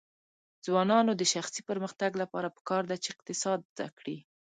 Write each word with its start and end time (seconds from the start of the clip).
د 0.03 0.03
ځوانانو 0.65 1.11
د 1.15 1.23
شخصي 1.33 1.61
پرمختګ 1.69 2.11
لپاره 2.21 2.53
پکار 2.57 2.83
ده 2.89 2.95
چې 3.03 3.09
اقتصاد 3.13 3.59
زده 3.71 3.87
کړي. 3.97 4.17